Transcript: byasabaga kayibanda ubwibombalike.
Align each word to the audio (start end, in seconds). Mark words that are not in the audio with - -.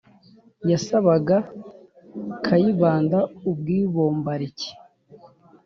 byasabaga 0.65 1.37
kayibanda 2.45 3.19
ubwibombalike. 3.49 4.69